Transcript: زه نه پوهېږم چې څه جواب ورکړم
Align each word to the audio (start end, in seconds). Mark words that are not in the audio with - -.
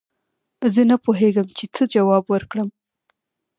زه 0.73 0.81
نه 0.89 0.95
پوهېږم 1.05 1.47
چې 1.57 1.65
څه 1.73 1.81
جواب 1.93 2.23
ورکړم 2.27 2.69